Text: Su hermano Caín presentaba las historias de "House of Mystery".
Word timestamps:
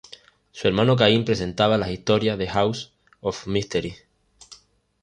Su 0.51 0.67
hermano 0.67 0.95
Caín 0.95 1.25
presentaba 1.25 1.77
las 1.77 1.91
historias 1.91 2.35
de 2.39 2.47
"House 2.47 2.91
of 3.21 3.45
Mystery". 3.45 3.93